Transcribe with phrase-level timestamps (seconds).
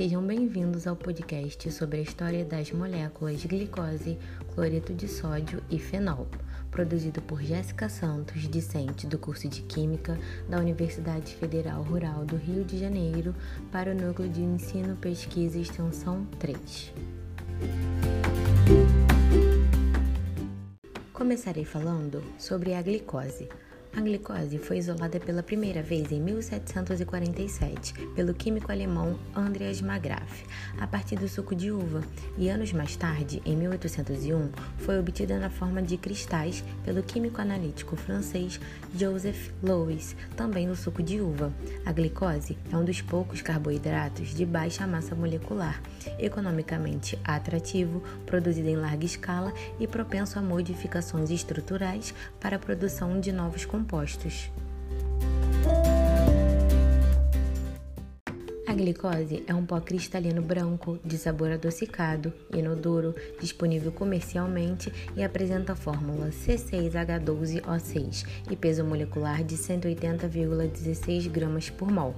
[0.00, 4.18] Sejam bem-vindos ao podcast sobre a história das moléculas glicose,
[4.54, 6.26] cloreto de sódio e fenol,
[6.70, 10.18] produzido por Jéssica Santos, discente do curso de Química
[10.48, 13.34] da Universidade Federal Rural do Rio de Janeiro,
[13.70, 16.94] para o Núcleo de Ensino, Pesquisa e Extensão 3.
[21.12, 23.50] Começarei falando sobre a glicose.
[23.96, 30.44] A glicose foi isolada pela primeira vez em 1747 pelo químico alemão Andreas Magraff,
[30.78, 32.00] a partir do suco de uva,
[32.38, 37.96] e anos mais tarde, em 1801, foi obtida na forma de cristais pelo químico analítico
[37.96, 38.60] francês
[38.96, 41.52] Joseph Louis, também no suco de uva.
[41.84, 45.82] A glicose é um dos poucos carboidratos de baixa massa molecular,
[46.16, 53.32] economicamente atrativo, produzido em larga escala e propenso a modificações estruturais para a produção de
[53.32, 54.50] novos compostos compostos.
[58.80, 65.76] Glicose é um pó cristalino branco, de sabor adocicado, inodoro, disponível comercialmente e apresenta a
[65.76, 72.14] fórmula C6H12O6 e peso molecular de 180,16 gramas por mol.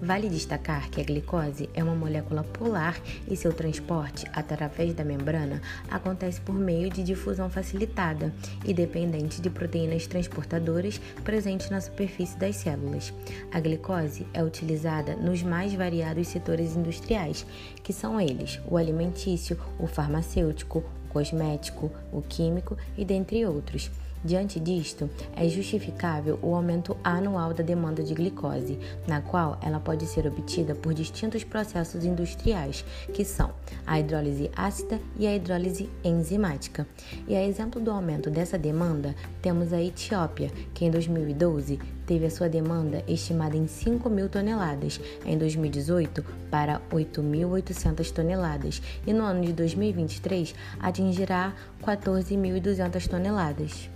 [0.00, 5.60] Vale destacar que a glicose é uma molécula polar e seu transporte através da membrana
[5.90, 8.32] acontece por meio de difusão facilitada
[8.64, 13.12] e dependente de proteínas transportadoras presentes na superfície das células.
[13.52, 17.44] A glicose é utilizada nos mais variados variados setores industriais,
[17.82, 23.90] que são eles o alimentício, o farmacêutico, o cosmético, o químico e dentre outros.
[24.24, 30.06] Diante disto, é justificável o aumento anual da demanda de glicose, na qual ela pode
[30.06, 33.52] ser obtida por distintos processos industriais, que são
[33.86, 36.86] a hidrólise ácida e a hidrólise enzimática.
[37.28, 42.30] E a exemplo do aumento dessa demanda, temos a Etiópia, que em 2012 teve a
[42.30, 49.44] sua demanda estimada em 5 mil toneladas, em 2018 para 8.800 toneladas e no ano
[49.44, 51.52] de 2023 atingirá
[51.84, 53.95] 14.200 toneladas.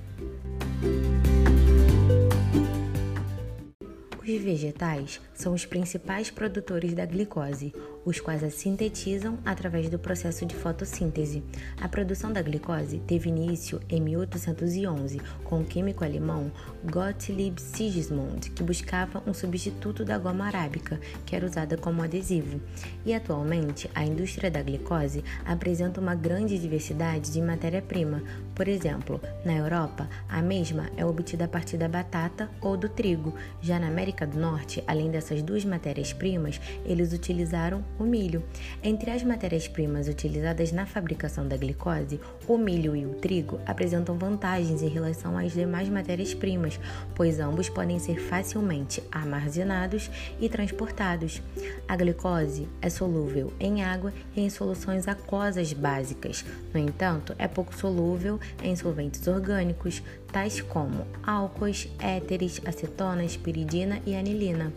[4.22, 7.74] Os vegetais são os principais produtores da glicose,
[8.04, 11.42] os quais a sintetizam através do processo de fotossíntese.
[11.80, 16.50] A produção da glicose teve início em 1811 com o químico alemão
[16.84, 22.60] Gottlieb Sigismund, que buscava um substituto da goma arábica, que era usada como adesivo.
[23.04, 28.22] E atualmente, a indústria da glicose apresenta uma grande diversidade de matéria-prima.
[28.54, 33.34] Por exemplo, na Europa, a mesma é obtida a partir da batata ou do trigo.
[33.60, 38.42] Já na América do Norte, além dessas duas matérias-primas, eles utilizaram o milho.
[38.82, 44.82] Entre as matérias-primas utilizadas na fabricação da glicose, o milho e o trigo apresentam vantagens
[44.82, 46.80] em relação às demais matérias-primas,
[47.14, 51.42] pois ambos podem ser facilmente armazenados e transportados.
[51.86, 56.44] A glicose é solúvel em água e em soluções aquosas básicas.
[56.72, 64.14] No entanto, é pouco solúvel em solventes orgânicos, tais como álcoois, éteres, acetonas, piridina e
[64.14, 64.72] anilina.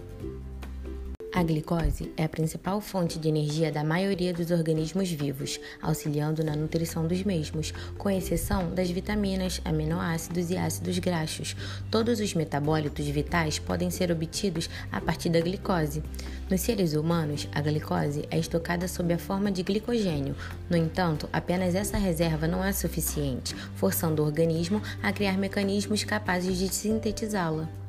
[1.36, 6.56] A glicose é a principal fonte de energia da maioria dos organismos vivos, auxiliando na
[6.56, 11.56] nutrição dos mesmos, com exceção das vitaminas, aminoácidos e ácidos graxos.
[11.90, 16.04] Todos os metabólitos vitais podem ser obtidos a partir da glicose.
[16.52, 20.36] Nos seres humanos, a glicose é estocada sob a forma de glicogênio.
[20.70, 26.60] No entanto, apenas essa reserva não é suficiente, forçando o organismo a criar mecanismos capazes
[26.60, 27.83] de sintetizá-la.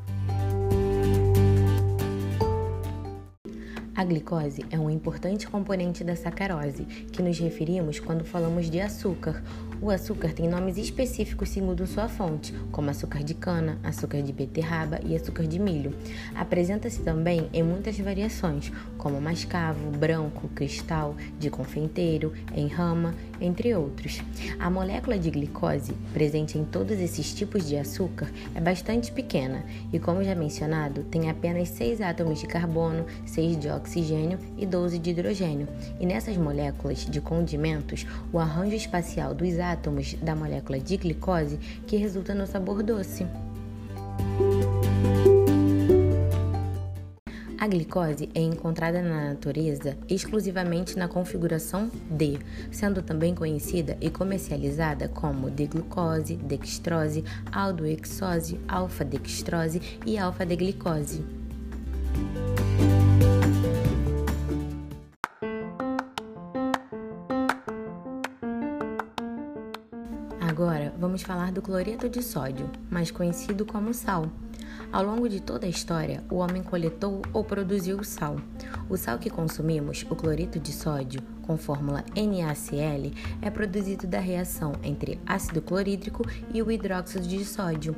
[3.96, 9.40] A glicose é um importante componente da sacarose, que nos referimos quando falamos de açúcar.
[9.80, 15.00] O açúcar tem nomes específicos segundo sua fonte, como açúcar de cana, açúcar de beterraba
[15.04, 15.94] e açúcar de milho.
[16.34, 24.22] Apresenta-se também em muitas variações, como mascavo, branco, cristal, de confeiteiro, em rama, entre outros.
[24.58, 29.98] A molécula de glicose, presente em todos esses tipos de açúcar, é bastante pequena e,
[29.98, 35.10] como já mencionado, tem apenas 6 átomos de carbono, 6 de oxigênio e 12 de
[35.10, 35.68] hidrogênio.
[36.00, 41.96] E nessas moléculas de condimentos, o arranjo espacial dos átomos da molécula de glicose que
[41.96, 43.26] resulta no sabor doce.
[47.64, 52.38] A glicose é encontrada na natureza exclusivamente na configuração D,
[52.70, 61.24] sendo também conhecida e comercializada como D-glucose, dextrose, aldoexose, alfa-dextrose e alfa-deglicose.
[70.54, 74.30] Agora vamos falar do cloreto de sódio, mais conhecido como sal.
[74.92, 78.36] Ao longo de toda a história, o homem coletou ou produziu o sal.
[78.88, 83.12] O sal que consumimos, o cloreto de sódio, com fórmula NaCl,
[83.42, 87.94] é produzido da reação entre ácido clorídrico e o hidróxido de sódio.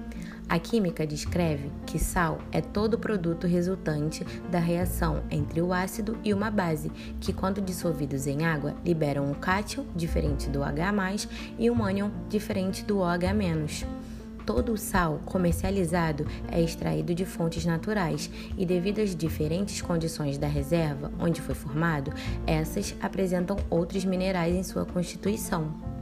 [0.49, 6.32] A química descreve que sal é todo produto resultante da reação entre o ácido e
[6.32, 6.90] uma base,
[7.20, 11.28] que quando dissolvidos em água liberam um cátion, diferente do H+,
[11.58, 14.06] e um ânion, diferente do OH-.
[14.47, 20.47] Todo o sal comercializado é extraído de fontes naturais e, devido às diferentes condições da
[20.47, 22.13] reserva onde foi formado,
[22.47, 25.96] essas apresentam outros minerais em sua constituição.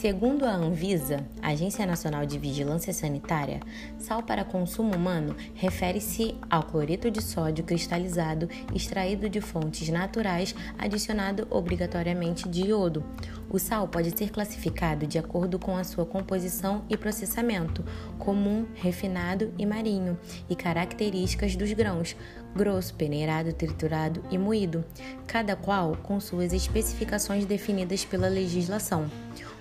[0.00, 3.60] Segundo a Anvisa, Agência Nacional de Vigilância Sanitária,
[3.98, 11.46] sal para consumo humano refere-se ao cloreto de sódio cristalizado extraído de fontes naturais adicionado
[11.50, 13.04] obrigatoriamente de iodo.
[13.50, 17.84] O sal pode ser classificado de acordo com a sua composição e processamento,
[18.18, 20.18] comum, refinado e marinho,
[20.48, 22.16] e características dos grãos,
[22.56, 24.82] grosso, peneirado, triturado e moído,
[25.26, 29.06] cada qual com suas especificações definidas pela legislação.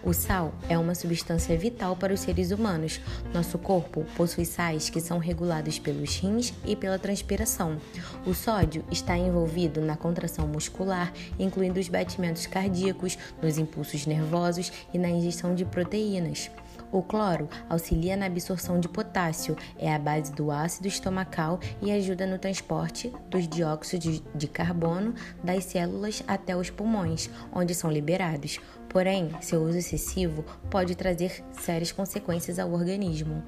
[0.01, 3.01] O sal é uma substância vital para os seres humanos.
[3.33, 7.77] Nosso corpo possui sais que são regulados pelos rins e pela transpiração.
[8.25, 14.97] O sódio está envolvido na contração muscular, incluindo os batimentos cardíacos, nos impulsos nervosos e
[14.97, 16.49] na ingestão de proteínas.
[16.91, 22.25] O cloro auxilia na absorção de potássio, é a base do ácido estomacal e ajuda
[22.25, 25.13] no transporte dos dióxidos de carbono
[25.43, 28.59] das células até os pulmões, onde são liberados.
[28.89, 33.43] Porém, seu uso excessivo pode trazer sérias consequências ao organismo.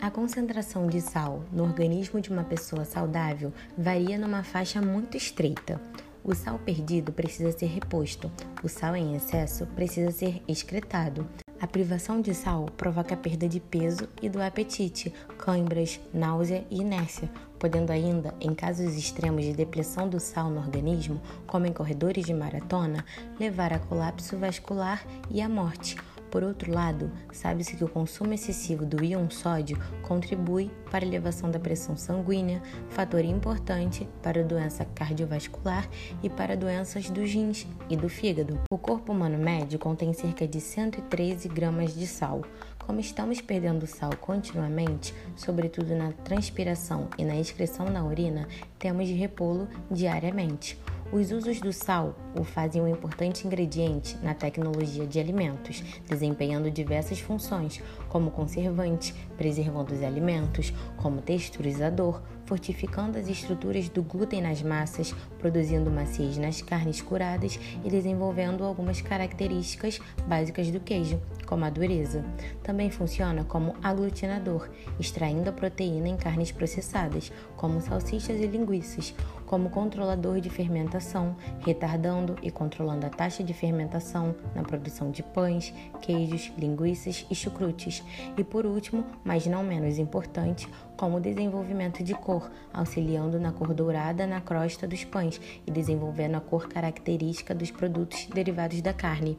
[0.00, 5.80] A concentração de sal no organismo de uma pessoa saudável varia numa faixa muito estreita.
[6.24, 8.32] O sal perdido precisa ser reposto,
[8.62, 11.28] o sal em excesso precisa ser excretado.
[11.60, 17.30] A privação de sal provoca perda de peso e do apetite, câimbras, náusea e inércia,
[17.58, 22.32] podendo ainda, em casos extremos de depressão do sal no organismo, como em corredores de
[22.32, 23.04] maratona,
[23.38, 25.94] levar a colapso vascular e à morte.
[26.34, 31.48] Por outro lado, sabe-se que o consumo excessivo do íon sódio contribui para a elevação
[31.48, 35.88] da pressão sanguínea, fator importante para a doença cardiovascular
[36.24, 38.58] e para doenças dos rins e do fígado.
[38.68, 42.42] O corpo humano médio contém cerca de 113 gramas de sal.
[42.80, 49.14] Como estamos perdendo sal continuamente, sobretudo na transpiração e na excreção na urina, temos de
[49.14, 50.76] repô-lo diariamente.
[51.14, 57.20] Os usos do sal o fazem um importante ingrediente na tecnologia de alimentos, desempenhando diversas
[57.20, 65.14] funções, como conservante, preservando os alimentos, como texturizador, fortificando as estruturas do glúten nas massas,
[65.38, 72.24] produzindo maciez nas carnes curadas e desenvolvendo algumas características básicas do queijo, como a dureza.
[72.62, 74.68] Também funciona como aglutinador,
[74.98, 79.14] extraindo a proteína em carnes processadas, como salsichas e linguiças,
[79.46, 85.72] como controlador de fermentação, retardando e controlando a taxa de fermentação na produção de pães,
[86.00, 88.02] queijos, linguiças e chucrutes.
[88.36, 93.74] E por último, mas não menos importante, como o desenvolvimento de cor, auxiliando na cor
[93.74, 99.38] dourada na crosta dos pães e desenvolvendo a cor característica dos produtos derivados da carne.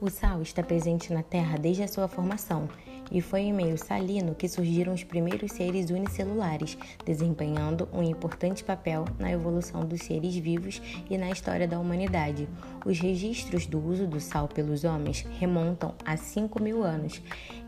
[0.00, 2.68] O sal está presente na Terra desde a sua formação
[3.12, 9.04] e foi em meio salino que surgiram os primeiros seres unicelulares, desempenhando um importante papel
[9.18, 12.48] na evolução dos seres vivos e na história da humanidade.
[12.84, 17.22] Os registros do uso do sal pelos homens remontam a 5 mil anos.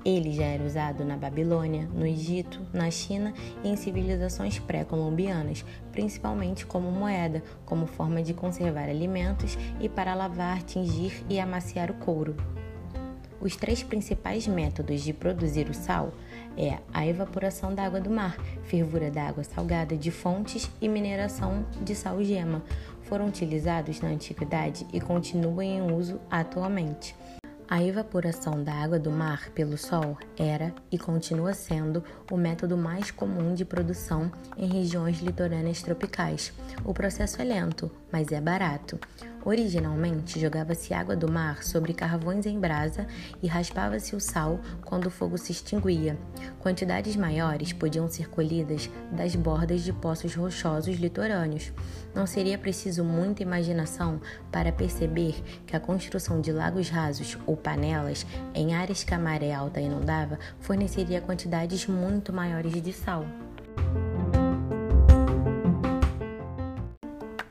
[0.04, 3.32] Ele já era usado na Babilônia, no Egito, na China
[3.62, 10.62] e em civilizações pré-colombianas, principalmente como moeda, como forma de conservar alimentos e para lavar,
[10.62, 12.53] tingir e amaciar o couro.
[13.44, 16.14] Os três principais métodos de produzir o sal
[16.56, 21.66] é a evaporação da água do mar, fervura da água salgada de fontes e mineração
[21.82, 22.62] de sal-gema.
[23.02, 27.14] Foram utilizados na antiguidade e continuam em uso atualmente.
[27.68, 33.10] A evaporação da água do mar pelo sol era e continua sendo o método mais
[33.10, 36.52] comum de produção em regiões litorâneas tropicais.
[36.84, 38.98] O processo é lento, mas é barato.
[39.44, 43.06] Originalmente, jogava-se água do mar sobre carvões em brasa
[43.42, 46.16] e raspava-se o sal quando o fogo se extinguia.
[46.60, 51.72] Quantidades maiores podiam ser colhidas das bordas de poços rochosos litorâneos.
[52.14, 54.18] Não seria preciso muita imaginação
[54.50, 55.34] para perceber
[55.66, 60.38] que a construção de lagos rasos ou panelas em áreas que a maré alta inundava
[60.60, 63.26] forneceria quantidades muito maiores de sal.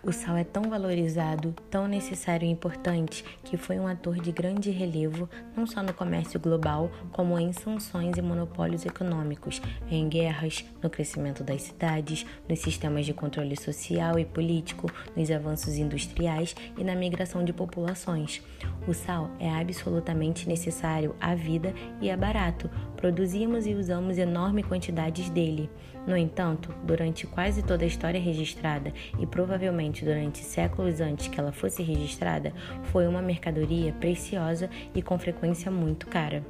[0.05, 4.69] O sal é tão valorizado, tão necessário e importante que foi um ator de grande
[4.69, 10.89] relevo não só no comércio global, como em sanções e monopólios econômicos, em guerras, no
[10.89, 16.95] crescimento das cidades, nos sistemas de controle social e político, nos avanços industriais e na
[16.95, 18.41] migração de populações.
[18.85, 22.69] O sal é absolutamente necessário à vida e é barato.
[23.03, 25.69] Produzimos e usamos enormes quantidades dele.
[26.07, 31.51] No entanto, durante quase toda a história registrada e provavelmente durante séculos antes que ela
[31.51, 32.53] fosse registrada,
[32.93, 36.45] foi uma mercadoria preciosa e com frequência muito cara.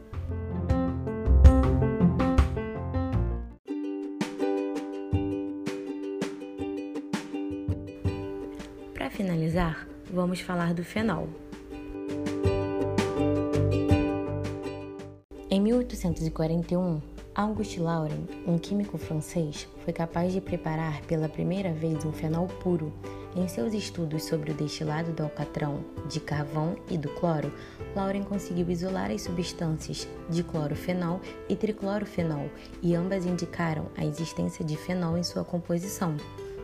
[8.93, 11.27] Para finalizar, vamos falar do fenol.
[15.53, 16.99] Em 1841,
[17.35, 22.91] Auguste Lauren, um químico francês, foi capaz de preparar pela primeira vez um fenol puro.
[23.35, 27.53] Em seus estudos sobre o destilado do alcatrão, de carvão e do cloro,
[27.95, 32.49] Lauren conseguiu isolar as substâncias diclorofenol e triclorofenol,
[32.81, 36.17] e ambas indicaram a existência de fenol em sua composição.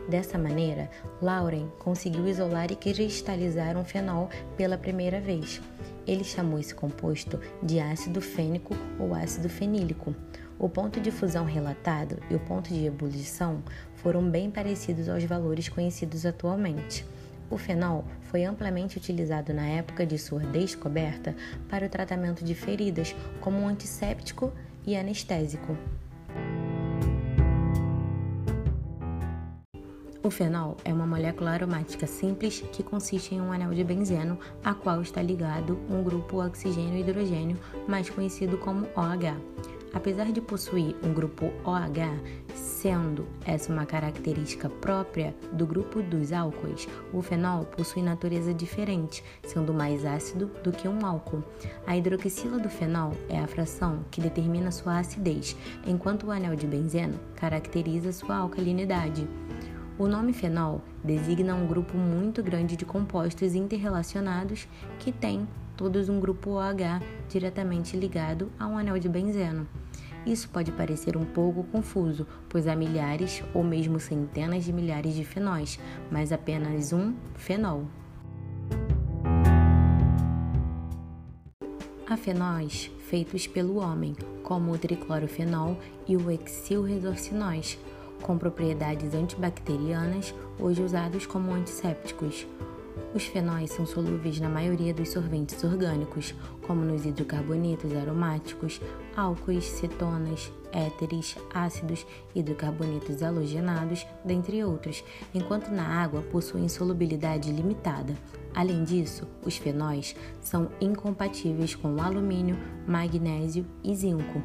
[0.08, 0.90] Dessa maneira,
[1.22, 5.60] Lauren conseguiu isolar e cristalizar um fenol pela primeira vez.
[6.06, 10.14] Ele chamou esse composto de ácido fênico ou ácido fenílico.
[10.58, 13.62] O ponto de fusão relatado e o ponto de ebulição
[13.94, 17.04] foram bem parecidos aos valores conhecidos atualmente.
[17.50, 21.34] O fenol foi amplamente utilizado na época de sua descoberta
[21.68, 24.52] para o tratamento de feridas como um antisséptico
[24.86, 25.76] e anestésico.
[30.22, 34.74] O fenol é uma molécula aromática simples que consiste em um anel de benzeno a
[34.74, 37.58] qual está ligado um grupo oxigênio-hidrogênio,
[37.88, 39.40] mais conhecido como OH.
[39.94, 42.20] Apesar de possuir um grupo OH,
[42.54, 49.72] sendo essa uma característica própria do grupo dos álcoois, o fenol possui natureza diferente, sendo
[49.72, 51.42] mais ácido do que um álcool.
[51.86, 56.66] A hidroxila do fenol é a fração que determina sua acidez, enquanto o anel de
[56.66, 59.26] benzeno caracteriza sua alcalinidade.
[60.00, 64.66] O nome fenol designa um grupo muito grande de compostos interrelacionados
[64.98, 69.68] que têm todos um grupo OH diretamente ligado a um anel de benzeno.
[70.24, 75.22] Isso pode parecer um pouco confuso, pois há milhares ou mesmo centenas de milhares de
[75.22, 75.78] fenóis,
[76.10, 77.84] mas apenas um fenol.
[82.08, 85.78] Há fenóis feitos pelo homem, como o triclorofenol
[86.08, 87.78] e o hexilresorcinóis,
[88.20, 92.46] com propriedades antibacterianas, hoje usados como antissépticos.
[93.14, 98.80] Os fenóis são solúveis na maioria dos solventes orgânicos, como nos hidrocarbonetos aromáticos,
[99.16, 105.02] álcoois, cetonas, éteres, ácidos, hidrocarbonetos halogenados, dentre outros,
[105.34, 108.14] enquanto na água possuem solubilidade limitada.
[108.54, 114.40] Além disso, os fenóis são incompatíveis com alumínio, magnésio e zinco.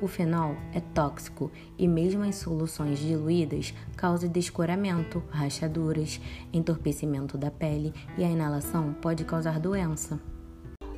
[0.00, 6.20] O fenol é tóxico e, mesmo em soluções diluídas, causa descoramento, rachaduras,
[6.52, 10.20] entorpecimento da pele e a inalação pode causar doença.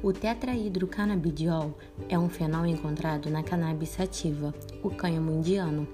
[0.02, 1.76] O tetrahidrocanabidiol
[2.08, 5.88] é um fenol encontrado na cannabis sativa, o cânhamo indiano.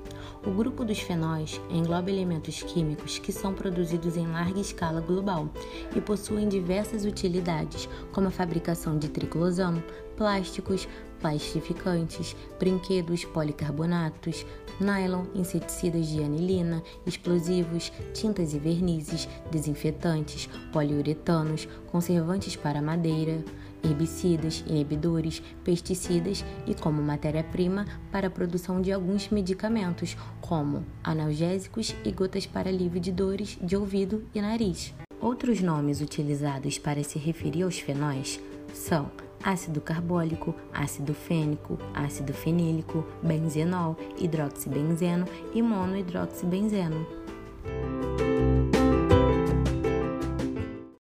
[0.45, 5.49] O grupo dos fenóis engloba elementos químicos que são produzidos em larga escala global
[5.95, 9.83] e possuem diversas utilidades, como a fabricação de triclosano,
[10.17, 10.89] plásticos,
[11.23, 14.45] plastificantes, brinquedos, policarbonatos,
[14.81, 23.43] nylon, inseticidas de anilina, explosivos, tintas e vernizes, desinfetantes, poliuretanos, conservantes para madeira,
[23.85, 32.11] herbicidas, inibidores, pesticidas e como matéria-prima para a produção de alguns medicamentos, como analgésicos e
[32.11, 34.95] gotas para alívio de dores de ouvido e nariz.
[35.21, 38.41] Outros nomes utilizados para se referir aos fenóis
[38.75, 39.11] são
[39.43, 47.07] ácido carbólico, ácido fênico, ácido fenílico, benzenol, hidroxibenzeno e monohidroxibenzeno.